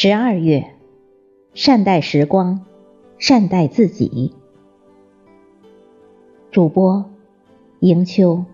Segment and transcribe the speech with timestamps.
[0.00, 0.76] 十二月，
[1.54, 2.64] 善待时光，
[3.18, 4.32] 善待自己。
[6.52, 7.10] 主播
[7.80, 8.44] 迎秋。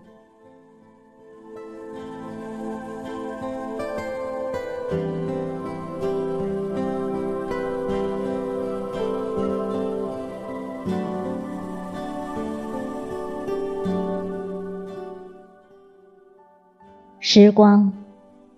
[17.19, 17.93] 时光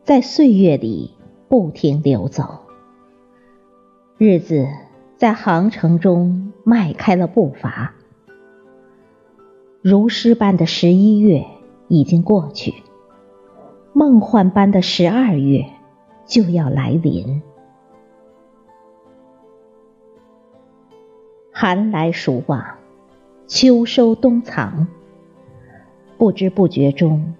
[0.05, 1.11] 在岁月里
[1.49, 2.66] 不停流走。
[4.19, 4.67] 日子
[5.15, 7.93] 在航程中迈开了步伐，
[9.83, 11.45] 如诗般的十一月
[11.87, 12.73] 已经过去，
[13.93, 15.67] 梦幻般的十二月
[16.25, 17.43] 就要来临。
[21.51, 22.65] 寒来暑往，
[23.45, 24.87] 秋收冬藏，
[26.17, 27.35] 不知不觉中，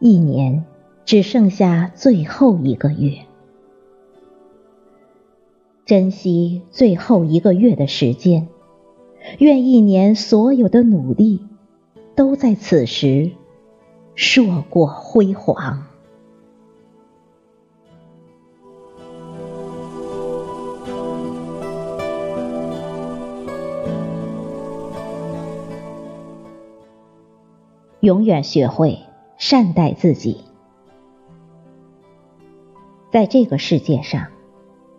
[0.00, 0.64] 一年
[1.04, 3.12] 只剩下最后一个月。
[5.86, 8.48] 珍惜最后一个月的时间，
[9.38, 11.46] 愿一年所有的努力
[12.16, 13.30] 都在此时
[14.16, 15.86] 硕果辉煌。
[28.00, 28.98] 永远学会
[29.38, 30.38] 善待自己，
[33.12, 34.35] 在这个世界上。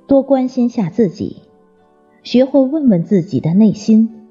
[0.08, 1.42] 多关心下自己，
[2.24, 4.26] 学会问问自己的内心，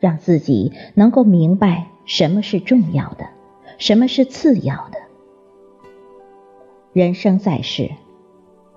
[0.00, 3.26] 让自己能够明白什么是重要的，
[3.76, 4.98] 什么是次要的。
[6.94, 7.90] 人生在世，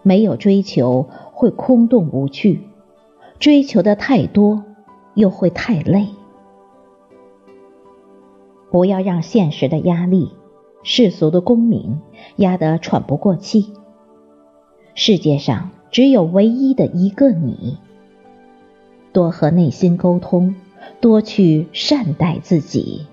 [0.04, 2.60] 没有追求会空洞无趣，
[3.40, 4.66] 追求的太多
[5.14, 6.10] 又会太累。
[8.72, 10.34] 不要让现实的压力、
[10.84, 12.02] 世俗的功名
[12.36, 13.72] 压得喘不过气。
[14.96, 15.72] 世界上。
[15.96, 17.78] 只有唯一的一个你，
[19.14, 20.54] 多和内心沟通，
[21.00, 23.08] 多去善待自己，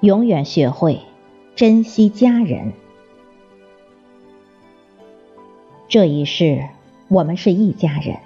[0.00, 1.00] 永远学会
[1.56, 2.74] 珍惜家人。
[5.88, 6.64] 这一世，
[7.08, 8.18] 我们是一家人，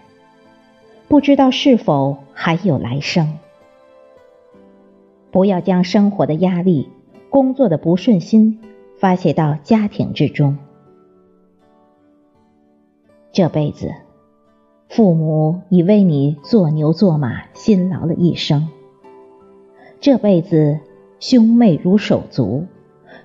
[1.06, 3.38] 不知道是否还有来生。
[5.30, 6.88] 不要将生活的压力、
[7.30, 8.58] 工作的不顺心。
[8.96, 10.56] 发泄到家庭之中。
[13.32, 13.92] 这辈子，
[14.88, 18.68] 父母已为你做牛做马，辛劳了一生。
[20.00, 20.78] 这辈子，
[21.18, 22.66] 兄妹如手足，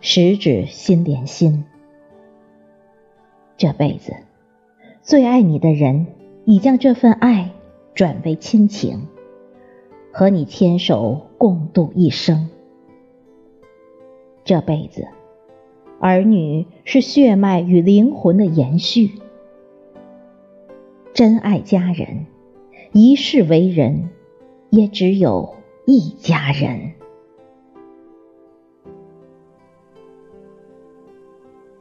[0.01, 1.65] 十指心连心。
[3.55, 4.13] 这辈子，
[5.03, 6.07] 最爱你的人
[6.45, 7.51] 已将这份爱
[7.93, 9.07] 转为亲情，
[10.11, 12.49] 和你牵手共度一生。
[14.43, 15.07] 这辈子。
[15.99, 19.11] 儿女是血脉与灵魂的延续，
[21.13, 22.25] 真爱家人，
[22.93, 24.09] 一世为人，
[24.69, 25.55] 也只有
[25.85, 26.93] 一家人。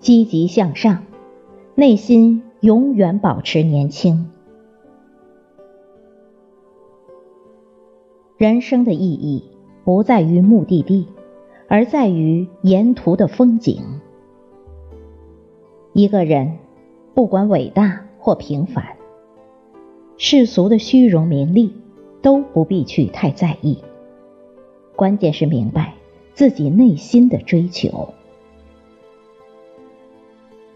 [0.01, 1.05] 积极向上，
[1.77, 4.31] 内心永远保持年轻。
[8.37, 9.45] 人生的意义
[9.85, 11.07] 不在于目的地，
[11.69, 13.98] 而在于沿途的风景。
[15.99, 16.59] 一个人，
[17.13, 18.95] 不管伟大或平凡，
[20.17, 21.75] 世俗的虚荣名利
[22.23, 23.79] 都不必去太在意。
[24.95, 25.95] 关键是明白
[26.35, 28.15] 自己内心的追求，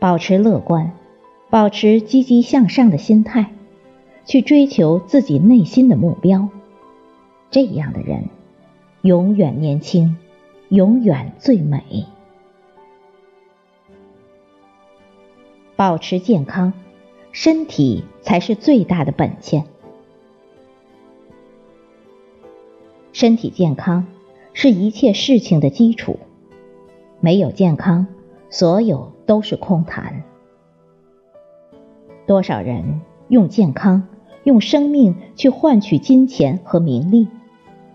[0.00, 0.90] 保持乐观，
[1.50, 3.52] 保持积极向上的心态，
[4.24, 6.48] 去追求自己内心的目标。
[7.48, 8.24] 这样的人，
[9.02, 10.16] 永远年轻，
[10.68, 12.06] 永远最美。
[15.76, 16.72] 保持健康，
[17.32, 19.64] 身体才是最大的本钱。
[23.12, 24.06] 身体健康
[24.52, 26.18] 是一切事情的基础，
[27.20, 28.06] 没有健康，
[28.50, 30.22] 所有都是空谈。
[32.26, 34.08] 多少人用健康、
[34.44, 37.28] 用生命去换取金钱和名利，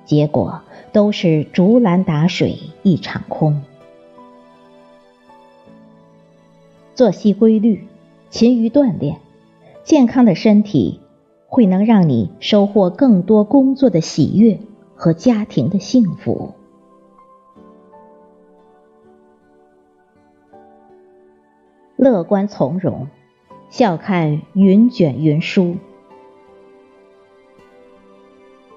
[0.06, 0.62] 结果
[0.92, 3.62] 都是竹篮打水一场空。
[6.98, 7.88] 作息规律，
[8.32, 9.20] 勤于锻炼，
[9.84, 11.00] 健康的身体
[11.46, 14.58] 会能让你收获更多工作的喜悦
[14.96, 16.56] 和家庭的幸福。
[21.96, 23.08] 乐观从容，
[23.70, 25.76] 笑看云卷云舒。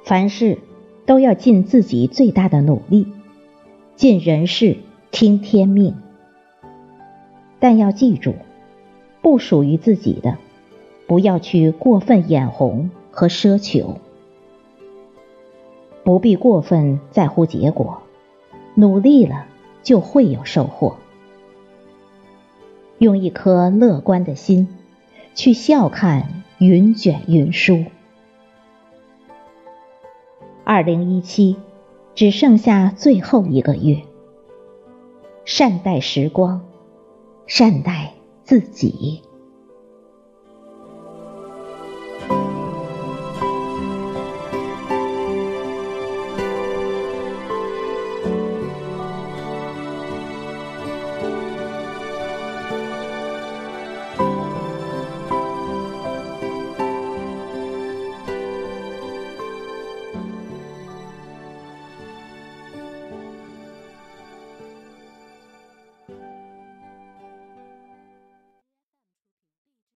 [0.05, 0.59] 凡事
[1.07, 3.07] 都要尽自己最大的努力，
[3.97, 4.77] 尽人事
[5.11, 5.97] 听天命。
[7.61, 8.35] 但要记住，
[9.23, 10.39] 不属于自己的，
[11.07, 13.99] 不要去过分眼红和奢求。
[16.03, 18.01] 不必过分在乎结果，
[18.75, 19.47] 努力了
[19.83, 20.97] 就会有收获。
[22.99, 24.67] 用一颗乐观的心，
[25.35, 27.85] 去笑看云卷云舒。
[30.65, 31.57] 二零一七，
[32.15, 34.03] 只剩下最后一个月，
[35.45, 36.63] 善待时光，
[37.51, 38.15] 善待
[38.45, 39.21] 自己。